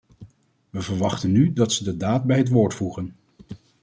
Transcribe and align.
We 0.69 0.81
verwachten 0.81 1.31
nu 1.31 1.53
dat 1.53 1.71
ze 1.73 1.83
de 1.83 1.97
daad 1.97 2.23
bij 2.23 2.37
het 2.37 2.49
woord 2.49 2.73
voegen. 2.73 3.15